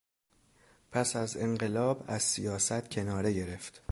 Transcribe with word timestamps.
پس 0.91 1.15
از 1.15 1.37
انقلاب 1.37 2.03
از 2.07 2.23
سیاست 2.23 2.89
کناره 2.91 3.33
گرفت. 3.33 3.81